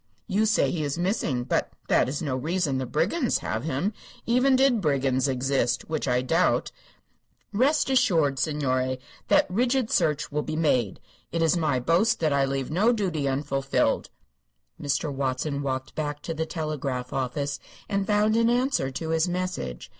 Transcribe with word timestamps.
You 0.25 0.47
say 0.47 0.71
he 0.71 0.81
is 0.83 0.97
missing, 0.97 1.43
but 1.43 1.73
that 1.87 2.09
is 2.09 2.23
no 2.23 2.35
reason 2.35 2.79
the 2.79 2.87
brigands 2.87 3.37
have 3.45 3.65
him, 3.65 3.93
even 4.25 4.55
did 4.55 4.81
brigands 4.81 5.27
exist, 5.27 5.87
which 5.91 6.07
I 6.07 6.23
doubt. 6.23 6.71
Rest 7.53 7.87
assured, 7.87 8.39
signore, 8.39 8.97
that 9.27 9.45
rigid 9.47 9.91
search 9.91 10.31
will 10.31 10.41
be 10.41 10.55
made. 10.55 10.99
It 11.31 11.43
is 11.43 11.55
my 11.55 11.79
boast 11.79 12.19
that 12.21 12.33
I 12.33 12.45
leave 12.45 12.71
no 12.71 12.91
duty 12.91 13.27
unfulfilled." 13.27 14.09
Mr. 14.81 15.13
Watson 15.13 15.61
walked 15.61 15.93
back 15.93 16.23
to 16.23 16.33
the 16.33 16.47
telegraph 16.47 17.13
office 17.13 17.59
and 17.87 18.07
found 18.07 18.35
an 18.35 18.49
answer 18.49 18.89
to 18.89 19.09
his 19.09 19.29
message. 19.29 19.87